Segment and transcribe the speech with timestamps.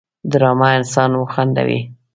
[0.31, 1.79] ډرامه انسان وخندوي